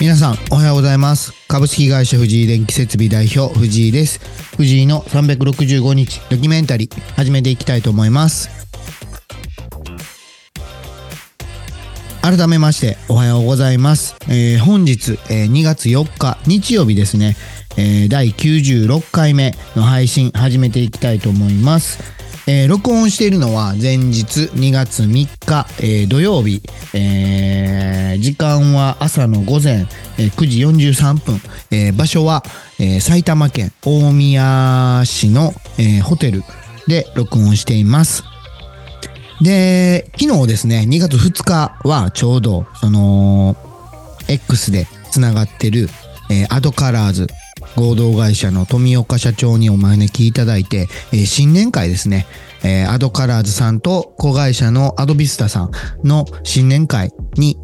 [0.00, 1.32] 皆さんおはようございます。
[1.48, 4.20] 株式会社藤井電気設備代表藤井です。
[4.56, 8.48] 藤井の365日ドキュメンタリー始めていきたいと思います。
[12.22, 17.36] 改めましておはようございます、えー本日、えー2月4日日曜日ですね、
[17.76, 21.98] えー第96回目の配信始めていきたいと思います。
[22.50, 26.62] えー録音しているのは前日2月3日、えー土曜日、
[26.94, 32.42] えー時間は朝の午前、えー9時43分、えー場所は、
[32.80, 36.42] えー埼玉県大宮市の、えーホテル
[36.86, 38.24] で録音しています。
[39.42, 43.56] で、昨日ですね、2月2日はちょうど、その、
[44.26, 45.90] X でつながってる、
[46.30, 47.26] えーアドカラーズ
[47.76, 52.26] 合同会社の富岡社長にお招きいただいて、えー新年会ですね、
[52.62, 55.70] えーアドカラーズさんと子会社のアドビスタさん
[56.04, 57.56] の新年会に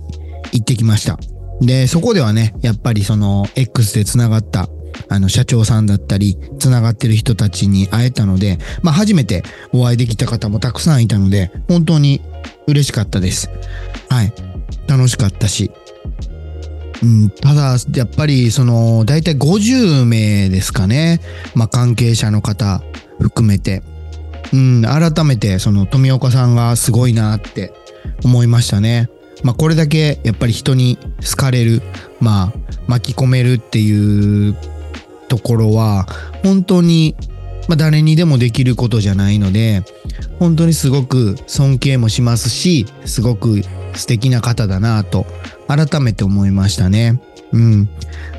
[0.53, 1.19] 行ってきました。
[1.61, 4.69] で、そこではね、やっぱりその X でつながった
[5.09, 12.21] あの社長さんだったり、つながってる人たちに会えたので、まあ初めてお会いできた方もたくさんいたので、本当に
[12.67, 13.51] 嬉しかったです。
[14.09, 14.33] はい。
[14.87, 15.71] 楽しかったし、
[17.05, 21.21] うん、ただ、やっぱり、その、だいたい50名ですかね。
[21.55, 22.83] まあ、関係者の方
[23.21, 23.83] 含めて。
[24.55, 27.75] うん、改めて、その、富岡さんがすごいなって
[28.25, 29.11] 思いましたね。
[29.43, 31.83] まあ、これだけ、やっぱり人に好かれる、
[32.21, 34.57] まあ、巻き込めるっていう
[35.29, 36.07] ところは、
[36.43, 37.17] 本当に、
[37.69, 39.83] まあ、誰にでもできることじゃないので、
[40.39, 43.63] 本当にすごく尊敬もしますし、すごく
[43.95, 45.27] 素敵な方だなと
[45.69, 47.21] 改めて思いましたね。
[47.53, 47.89] うん。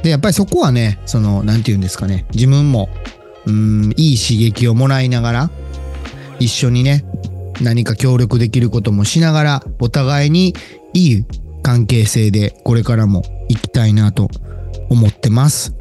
[0.03, 2.89] で、やっぱりそこはね、その、なんて言うんですかね、自分も、
[3.45, 5.51] うん、いい刺激をもらいながら、
[6.39, 7.05] 一緒にね、
[7.61, 10.53] 何か協力できることもしながら、お互いに
[10.93, 11.25] いい
[11.63, 14.29] 関係性でこれからも行きたいなと
[14.89, 15.73] 思ってます。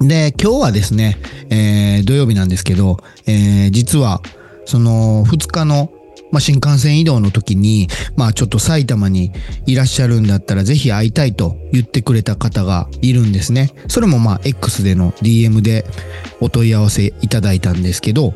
[0.00, 1.18] で、今日はですね、
[1.50, 4.20] えー土曜日なんですけど、えー実は、
[4.66, 5.92] その2日の、
[6.30, 9.32] まあ、新幹線移動の時に、まあちょっと埼玉に
[9.66, 13.70] いらっしゃるんだったらぜひ会いたいと言ってくれた方がいるんですね。
[13.88, 15.84] それもまあ X での DM で
[16.40, 18.34] お問い合わせいただいたんですけど、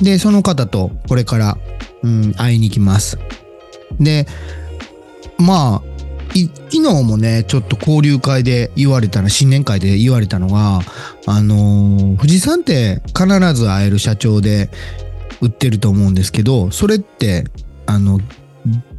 [0.00, 1.58] で、その方とこれから、
[2.02, 3.18] うん、会いに行きます。
[3.98, 4.26] で、
[5.38, 5.89] まあ、
[6.32, 10.80] 昨日もね、ちょっと交流会で言われたの、新年会で言われたのが、
[11.26, 14.70] あのー富士山って必ず会える社長で
[15.40, 17.44] 売ってると思うんですけど、それって、
[17.86, 18.20] あの、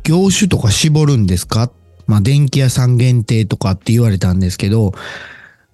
[0.03, 1.71] 業種とか絞るんですか？
[2.07, 4.93] まあ、電気屋さん限定とかって言われたんですけど、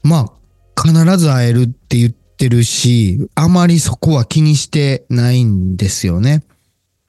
[0.04, 0.32] ま
[0.76, 6.44] あ、必ず会えるって言ってるし、あまりそこは気にしてないんですよね。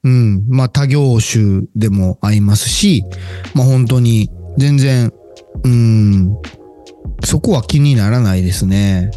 [0.03, 0.45] うん。
[0.47, 3.03] まあ、他業種でも会いますし、
[3.53, 5.13] まあ、本当に全然、
[5.63, 6.37] うん、
[7.23, 9.11] そこは気にならないですね。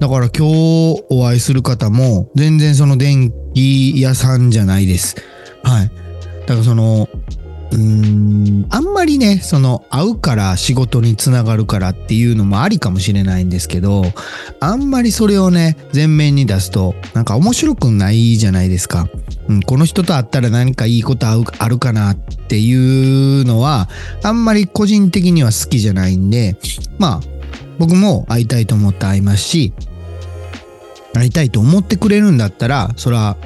[0.00, 5.16] だから今日お会いする方も全然その電気屋さんじゃないです。
[5.64, 5.90] はい。
[6.40, 7.08] だからその、
[7.70, 14.04] うーん、あんまりね、その会うから仕事につながるからっていうのもありかもしれないんですけど、
[14.60, 19.08] あんまりそれをね、前面に出すとなんか面白くないじゃないですか。
[19.48, 23.88] うん、この人と会ったら何かいいことあるあるかなっていうのは、
[24.22, 26.56] あんまり個人的には好きじゃないんで、
[26.98, 27.38] まあ、
[27.78, 29.72] 僕も会いたいと思って会いますし、
[31.14, 33.36] 会いたいと思ってくれるんだったら、そら、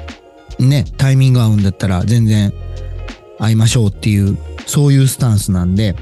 [0.59, 2.53] ね、タイミング合うんだったら全然
[3.43, 5.95] 会いましょうっていう、そういうスタンスなんで、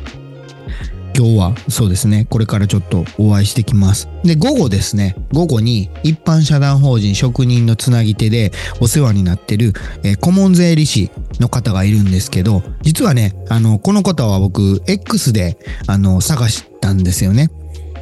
[1.14, 4.08] 今日はそうですね、これからちょっとお会いしてきます。
[4.24, 17.50] で、午後ですね、午後に一般社団法人職人のつなぎ手でお世話になってる、えー顧問税理士の方がいるんですけど、実はね、あの、この方は僕、X で、あの、探したんですよね。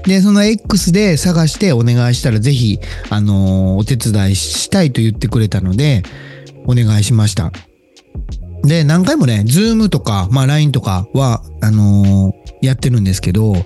[0.06, 2.80] で、その X で探してお願いしたらぜひ、
[3.10, 6.04] あのーお手伝いしたいと言ってくれたので、
[6.66, 7.52] お願いしました。
[8.64, 13.64] で、何回もね、ズームとか、まあ LINE とかは、あのーやってるんですけど、まあ、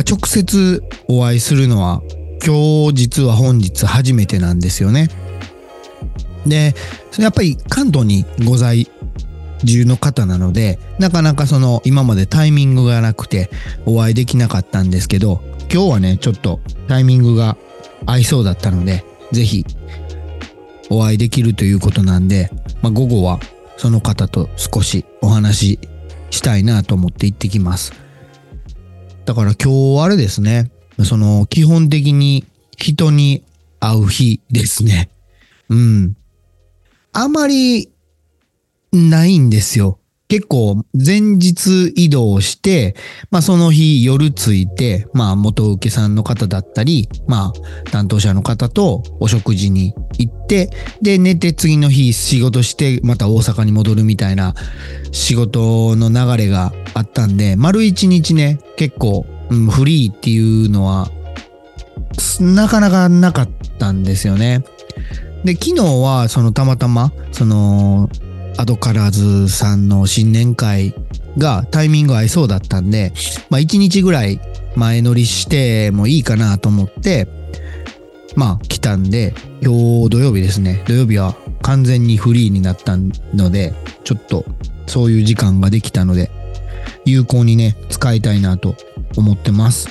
[0.00, 2.02] 直接お会いするのは、
[2.44, 5.08] 今日実は本日初めてなんですよね。
[6.46, 6.74] で、
[7.18, 8.88] やっぱり関東にご在
[9.64, 13.50] 住の方なので、なかなかその今までタイミングがなくて
[13.84, 15.42] お会いできなかったんですけど、
[15.72, 17.56] 今日はね、ちょっとタイミングが
[18.04, 19.64] 合いそうだったので、ぜひ
[20.88, 22.50] お会いできるということなんで、
[22.80, 23.40] まあ、午後は
[23.76, 25.78] その方と少しお話し
[26.30, 27.92] したいなと思って行ってきます。
[29.24, 30.70] だから今日あれですね、
[31.04, 32.44] その基本的に
[32.76, 33.44] 人に
[33.80, 35.10] 会う日ですね。
[35.68, 36.16] うん。
[37.12, 37.90] あまり
[38.92, 39.98] ないんですよ。
[40.28, 42.96] 結構前日移動して、
[43.30, 50.70] まあその日夜着いて、まあ元請けさんの方だったり、まあ担当者の方とお食事に行って、
[51.00, 54.54] で寝て次の日仕事してまた大阪に戻るみたいな
[55.12, 61.08] 仕事の流れがあったんで、丸一日ね、結構、うん、フリーっていうのは
[62.40, 64.64] なかなかなかったんですよね。
[65.44, 68.10] で、昨日はそのたまたま、その
[68.58, 70.94] アドカラーズさんの新年会
[71.36, 73.12] がタイミング合いそうだったんで、
[73.50, 74.40] まあ一日ぐらい
[74.74, 77.28] 前乗りしてもいいかなと思って、
[78.34, 79.72] まあ来たんで、今
[80.04, 80.82] 日土曜日ですね。
[80.86, 82.96] 土曜日は完全にフリーになった
[83.34, 83.74] ので、
[84.04, 84.44] ちょっと
[84.86, 86.30] そういう時間ができたので、
[87.04, 88.76] 有効にね、使いたいなと
[89.16, 89.88] 思ってます。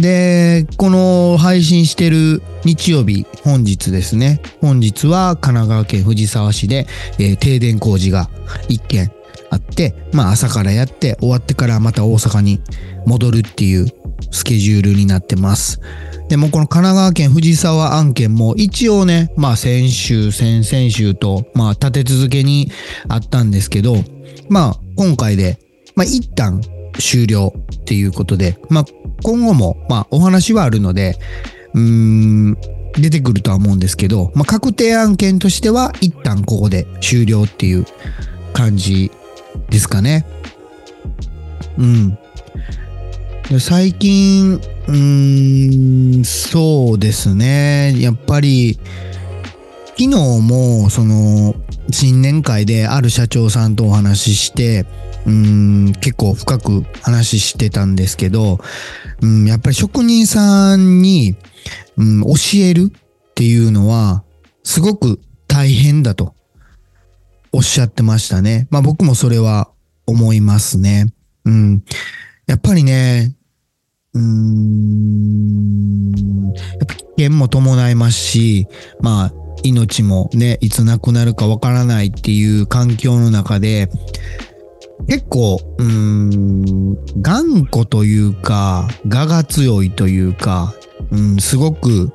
[0.00, 4.40] で、この配信してる日曜日、本日ですね。
[4.60, 6.86] 本日は神奈川県藤沢市で、
[7.18, 8.28] えー、停電工事が
[8.68, 9.12] 一件
[9.50, 12.60] あって、まあ朝からやって終わってからまた大阪に
[13.06, 13.86] 戻るっていう
[14.30, 15.80] スケジュールになってます。
[16.28, 22.70] でもこの神奈川県藤沢案件も一応ね、まあ先週、先々週と、まあ立て続けに
[23.08, 23.96] あったんですけど、
[24.48, 25.58] まあ今回で、
[25.94, 26.60] まあ一旦
[26.98, 28.84] 終了っていうことで、まあ
[29.24, 31.16] 今後も、まあ、お話はあるので、
[31.72, 32.58] うーん、
[32.92, 37.86] 出てくるとは思うんですけど、まあ、確定案件としては、一旦ここで終了っていう
[38.52, 39.10] 感じ
[39.70, 40.26] ですかね。
[41.78, 42.18] うん。
[43.58, 47.98] 最近、うーん、そうですね。
[47.98, 48.78] やっぱり、
[49.96, 50.08] 昨日
[50.40, 51.54] も、その、
[51.90, 54.86] 新年会である社長さんとお話しして、
[55.26, 58.58] うん、結構深く話してたんですけど、
[59.20, 61.36] うん、やっぱり職人さんに、
[61.96, 64.24] うん、教えるっていうのは、
[64.62, 66.34] すごく大変だと
[67.52, 68.66] おっしゃってましたね。
[68.70, 69.70] まあ僕もそれは
[70.06, 71.12] 思いますね。
[71.44, 71.84] うん。
[72.46, 73.36] やっぱりね、
[74.14, 74.94] うん、
[76.52, 78.66] やっぱ危険も伴いますし、
[79.00, 83.88] まあ命もね、いつ亡くなるかわからないっていう環境の中で、
[85.08, 90.74] 結構、うーん、頑固というか、我が強いというか、
[91.10, 92.12] うん、すごく、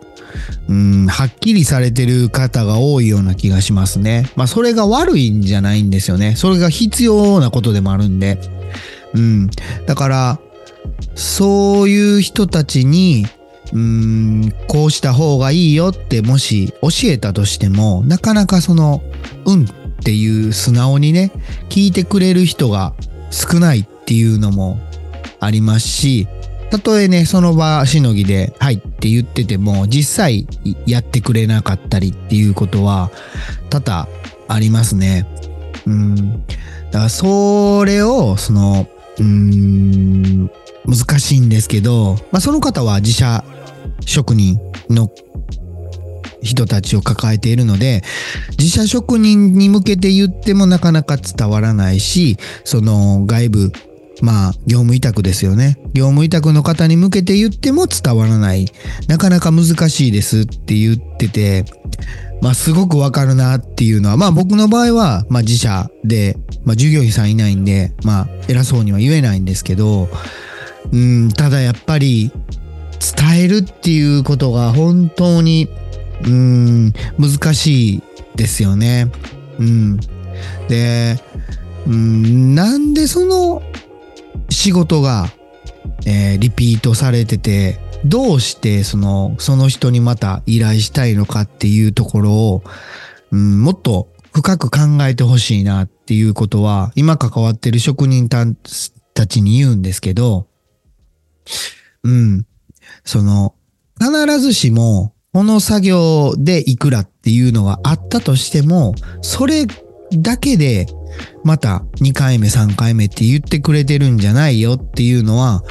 [0.68, 4.30] うん、はっきりされてる方が多いような気がしますね。
[4.36, 6.36] まあ、それが悪いんじゃないんですよね。
[6.36, 8.40] それが必要なことでもあるんで。
[9.14, 9.50] うん。
[9.86, 10.40] だから、
[11.16, 13.26] そういう人たちに、
[13.74, 19.02] うーん、こうした方がいいよってもし教えたとしても、なかなかその、
[19.46, 21.32] うんっていう素直にね、
[21.70, 22.94] 聞いてくれる人が
[23.32, 24.80] 少ないっていうのも
[25.40, 26.28] ありますし、
[26.72, 30.48] たとえね、その場しのぎで、はいって言ってても、実際
[30.86, 33.12] やってくれなかったりっていうことは
[33.70, 34.08] 多々
[34.48, 35.26] ありますね。
[35.86, 36.46] うん。
[36.46, 36.52] だ
[36.92, 38.88] からそれを、その、
[39.20, 40.52] うーん、
[40.86, 43.44] 難しいんですけど、まあその方は自社
[44.06, 45.10] 職人の
[46.42, 48.02] 人たちを抱えているので、
[48.58, 53.72] 自社職人に向けて言ってもなかなか伝わらないし、その外部、
[54.22, 55.78] まあ、業務委託ですよね。
[55.94, 58.68] 業務委託の方に向けて言っても伝わらない。
[59.08, 61.66] なかなか難しいですって言ってて、
[62.42, 70.08] まあ、すごくわかるなっていうのは、まあ僕の場合は、まあ自社で、まあ従業員さんいないんで、まあ偉そうには言えないんですけど、
[70.92, 72.32] うん、ただやっぱり
[73.18, 75.68] 伝えるっていうことが本当に
[76.26, 78.04] うん、難しい
[78.36, 79.12] ですよね。
[79.58, 80.00] うん。
[80.68, 81.18] で、
[81.88, 83.62] うん、なんでその
[84.50, 85.28] 仕事が、
[86.06, 92.64] えー、リピートされてて、どうしてその、その人にまた依頼したいのかっていうところを、
[93.32, 98.46] うん、もっと深く考えてほしいなっていうことは、今関わってる職人た
[99.28, 100.48] ちに言うんですけど、
[102.04, 102.46] うん、
[103.04, 103.56] その、
[104.00, 109.66] 必ずしもこの作業でいくらっていうのがあったとしても、それ
[110.12, 110.88] だけで
[111.44, 115.64] また2回目3回目って言ってくれてるんじゃないよっていうのは、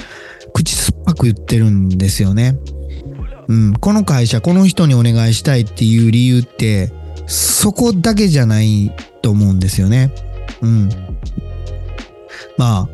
[1.08, 2.58] ぱく言ってるんですよね。
[3.48, 6.92] うん、この会社、この人にお願いしたいっていう理由って、
[7.26, 10.12] そこだけじゃないと思うんですよね。
[10.60, 10.88] うん。
[12.58, 12.88] まあ、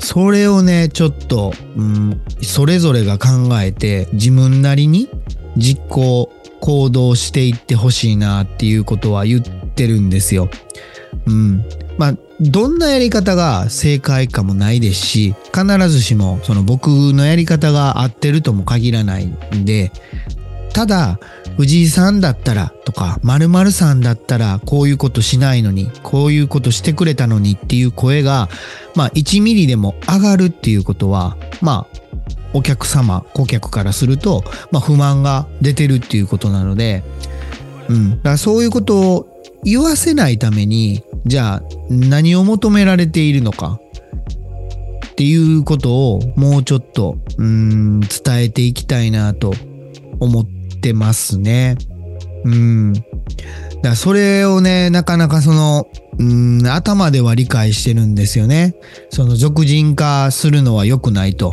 [0.00, 5.08] それをね、ちょっと、うん、それぞれが考えて自分なりに
[5.56, 10.50] 実行、行動していってほしいなっていうことは言ってるんですよ。
[11.26, 11.64] うん。
[11.96, 12.16] まあ、
[12.50, 19.92] どんなやり方が正解かもないですし、必ずしもその僕のやり方が合ってるとも限らないんで、
[20.72, 21.20] ただ、
[21.56, 28.48] 藤井さんだったらとか、〇〇さんだったらこういうことしないのに、こういうことしてくれたのにっていう声が、
[28.96, 31.98] まあ1ミリでも上がるっていうことは、まあ
[32.54, 37.04] お客様、顧客からすると、まあ不満が出てるっていうことなので、
[37.88, 38.10] うん。
[38.10, 39.31] だからそういうことを
[39.64, 43.78] 言わせないために、じゃあ何を求められているのか
[45.06, 49.54] っていうことをもうちょっと、うん、伝えていきたいなと
[50.20, 50.44] 思っ
[50.80, 51.76] てますね。
[52.44, 52.92] うん。
[52.92, 53.08] だか
[53.90, 55.88] らそれをね、なかなかその、
[56.18, 58.74] うん、頭では理解してるんですよね。
[59.10, 61.52] その俗人化するのは良くないと。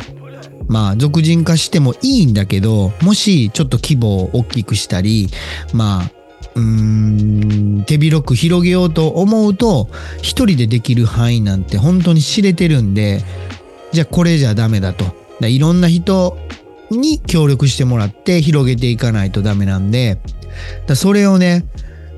[0.68, 5.28] まあ、俗人化してもいいんだけど、もしちょっと規模を大きくしたり、
[5.72, 6.19] まあ、
[6.54, 9.88] うん、手広く広げようと思うと、
[10.22, 13.22] 一人でできる範囲なんて本当に知れてるんで、
[13.92, 15.04] じゃあこれじゃダメだと。
[15.40, 16.36] だいろんな人
[16.90, 20.18] に協力してもらって広げていかないとダメなんで、
[20.86, 21.64] だそれをね、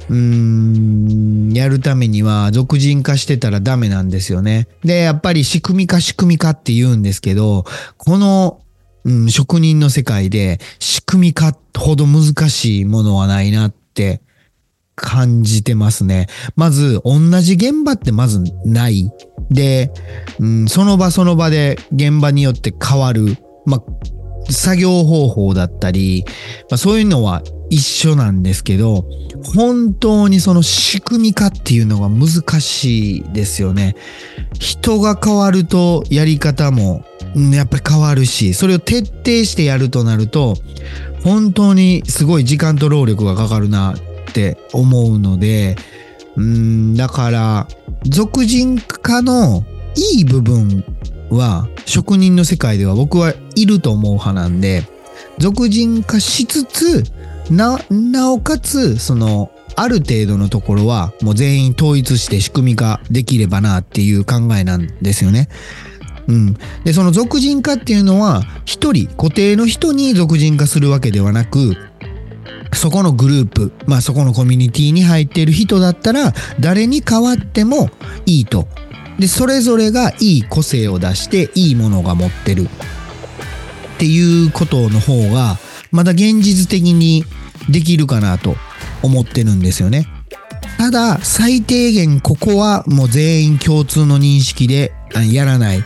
[0.08, 4.68] うーん、やるためには俗人化してたらダメなんですよね。
[4.84, 7.64] で、やっぱり仕組み化仕組み化って言うんですけど、
[7.96, 8.60] この、
[9.04, 14.22] うん、職人の世界で仕組み化ほど難しいものはないなっって
[14.94, 16.28] 感じてますね。
[16.56, 19.10] まず、同じ現場ってまずない。
[19.50, 19.92] で、
[20.40, 23.36] うん、その場その場で現場によって変わる。
[23.66, 23.82] まあ、
[24.50, 26.24] 作業方法だったり、
[26.70, 29.06] まあ、そういうのは一緒なんですけど、
[29.54, 33.94] 本当にその仕組み化っていうのが難しいですよね。
[34.58, 37.04] 人が変わるとやり方も
[37.52, 40.56] やっぱり変わるし、それを徹底してやるとなると、
[41.24, 45.76] 本当にすごい時間と労力がかかるなって思うので、
[46.36, 47.68] うん、だから、
[48.04, 49.64] 俗人化の
[49.94, 50.84] いい部分
[51.30, 54.82] は職人の世界では僕はいると思う派なんで、
[55.38, 57.04] 俗人化しつつ、
[57.50, 65.48] な、なおかつ、その、ある程度のところはもう全員統一して仕組み化できればなっていう考えなんですよね。
[66.28, 66.56] うん。
[66.84, 71.76] で、その俗人化っていうのは、一人、固定の人に俗人化するわけではなく、
[72.74, 77.90] そこのグループ、まあそこのコミュニティに入っている人だったら、誰に変わっても
[78.26, 78.68] いいと。
[79.18, 82.62] で、それぞれがいい個性を出して、いいものが持ってる。
[82.62, 82.66] っ
[83.98, 85.58] ていうことの方が、
[85.90, 87.24] まだ現実的に
[87.68, 88.56] できるかなと
[89.02, 90.08] 思ってるんですよね。
[90.78, 94.92] ただ、最低限ここはもう全員共通の認識で
[95.30, 95.84] やらない、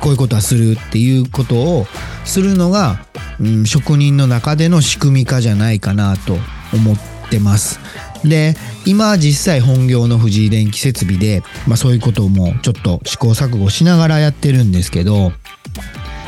[0.00, 1.86] こういうことはするっていうことを
[2.24, 3.06] するのが、
[3.40, 6.34] うん、職人の中での仕組み化じゃないかなと
[6.74, 6.96] 思っ
[7.30, 7.78] てます。
[8.24, 8.56] で、
[8.86, 15.32] 今実際本業の藤井電気設備で、まあそういうこともちょっと試行錯誤しながらやってるんですけど、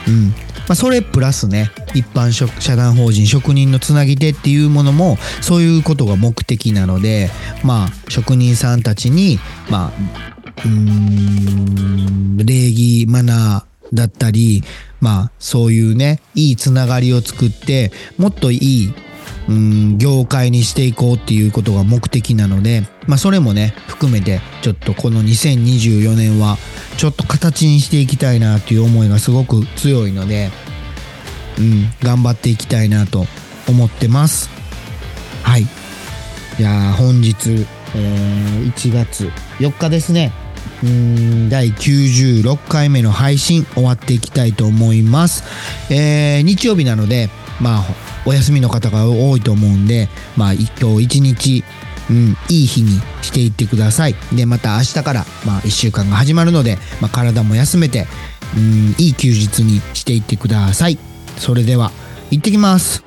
[0.06, 0.34] うん。
[0.68, 7.30] まあ、それプラスね、一般社団法人職人のつなぎ手っていうものも、そういうことが目的なので、
[7.64, 9.38] まあ、職人さんたちに、
[9.70, 14.62] まあ、うーん、礼儀、マナーだったり、
[15.00, 18.94] まあ、そういうね、いいつながりを作って、もっといい、
[19.48, 26.58] うん、業界にしていこうっていうことが目的なので、まあ、それもね、含めて、ちょっとこの2024年は、
[26.96, 30.50] ちょっと形にしていきたいなっていう思いがすごく強いので、
[31.58, 33.26] うん、頑張っていきたいなと
[33.68, 34.50] 思ってます。
[35.42, 35.62] はい。
[35.62, 40.32] いや本日、えー、1月4日ですね。
[40.82, 45.44] うん第96回目の配信終わっていきたいと思います。
[45.92, 47.84] えー、日曜日なので、まあ、
[48.26, 51.64] お休みの方が多いと思うんで、まあ、今日一日、
[52.10, 54.14] うん、いい日にしていってください。
[54.32, 58.06] で、また明日から、まあ、1週間が始まるので、まあ、体も休めて、
[58.56, 60.98] うん、いい休日にしていってください。
[61.38, 61.90] それでは、
[62.30, 63.02] 行ってきます。